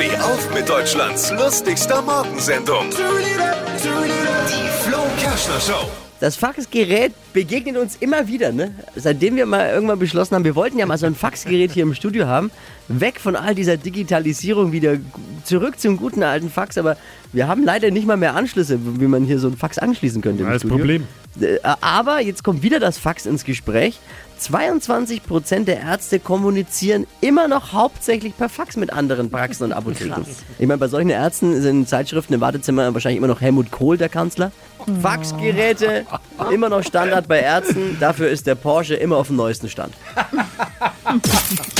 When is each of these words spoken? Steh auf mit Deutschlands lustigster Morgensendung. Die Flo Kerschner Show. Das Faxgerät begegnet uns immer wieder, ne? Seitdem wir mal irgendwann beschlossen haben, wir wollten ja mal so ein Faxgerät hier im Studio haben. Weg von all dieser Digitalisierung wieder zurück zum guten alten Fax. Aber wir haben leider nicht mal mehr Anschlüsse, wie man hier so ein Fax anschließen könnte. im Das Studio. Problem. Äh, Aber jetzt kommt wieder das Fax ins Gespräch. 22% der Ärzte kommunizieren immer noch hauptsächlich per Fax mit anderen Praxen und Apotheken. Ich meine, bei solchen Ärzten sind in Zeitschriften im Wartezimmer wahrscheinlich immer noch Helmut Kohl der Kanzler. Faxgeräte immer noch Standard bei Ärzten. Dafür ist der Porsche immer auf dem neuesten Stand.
Steh 0.00 0.16
auf 0.16 0.54
mit 0.54 0.66
Deutschlands 0.66 1.30
lustigster 1.30 2.00
Morgensendung. 2.00 2.88
Die 2.88 4.88
Flo 4.88 5.02
Kerschner 5.18 5.60
Show. 5.60 5.90
Das 6.20 6.36
Faxgerät 6.36 7.12
begegnet 7.34 7.76
uns 7.76 7.98
immer 8.00 8.26
wieder, 8.26 8.50
ne? 8.50 8.74
Seitdem 8.96 9.36
wir 9.36 9.44
mal 9.44 9.68
irgendwann 9.68 9.98
beschlossen 9.98 10.36
haben, 10.36 10.44
wir 10.44 10.54
wollten 10.54 10.78
ja 10.78 10.86
mal 10.86 10.96
so 10.96 11.04
ein 11.04 11.14
Faxgerät 11.14 11.72
hier 11.72 11.82
im 11.82 11.92
Studio 11.92 12.26
haben. 12.26 12.50
Weg 12.88 13.20
von 13.20 13.36
all 13.36 13.54
dieser 13.54 13.76
Digitalisierung 13.76 14.72
wieder 14.72 14.96
zurück 15.44 15.78
zum 15.80 15.96
guten 15.96 16.22
alten 16.22 16.50
Fax. 16.50 16.78
Aber 16.78 16.96
wir 17.32 17.48
haben 17.48 17.64
leider 17.64 17.90
nicht 17.90 18.06
mal 18.06 18.16
mehr 18.16 18.34
Anschlüsse, 18.34 18.78
wie 19.00 19.06
man 19.06 19.24
hier 19.24 19.38
so 19.38 19.48
ein 19.48 19.56
Fax 19.56 19.78
anschließen 19.78 20.22
könnte. 20.22 20.42
im 20.42 20.48
Das 20.50 20.60
Studio. 20.62 20.76
Problem. 20.78 21.06
Äh, 21.40 21.58
Aber 21.80 22.20
jetzt 22.20 22.42
kommt 22.44 22.62
wieder 22.62 22.80
das 22.80 22.98
Fax 22.98 23.26
ins 23.26 23.44
Gespräch. 23.44 23.98
22% 24.40 25.64
der 25.64 25.80
Ärzte 25.80 26.18
kommunizieren 26.18 27.06
immer 27.20 27.46
noch 27.46 27.72
hauptsächlich 27.74 28.34
per 28.36 28.48
Fax 28.48 28.76
mit 28.76 28.90
anderen 28.90 29.30
Praxen 29.30 29.64
und 29.64 29.72
Apotheken. 29.74 30.24
Ich 30.58 30.66
meine, 30.66 30.78
bei 30.78 30.88
solchen 30.88 31.10
Ärzten 31.10 31.60
sind 31.60 31.80
in 31.80 31.86
Zeitschriften 31.86 32.32
im 32.32 32.40
Wartezimmer 32.40 32.92
wahrscheinlich 32.94 33.18
immer 33.18 33.26
noch 33.26 33.42
Helmut 33.42 33.70
Kohl 33.70 33.98
der 33.98 34.08
Kanzler. 34.08 34.50
Faxgeräte 35.02 36.06
immer 36.50 36.70
noch 36.70 36.82
Standard 36.82 37.28
bei 37.28 37.40
Ärzten. 37.40 37.98
Dafür 38.00 38.30
ist 38.30 38.46
der 38.46 38.54
Porsche 38.54 38.94
immer 38.94 39.18
auf 39.18 39.26
dem 39.26 39.36
neuesten 39.36 39.68
Stand. 39.68 39.92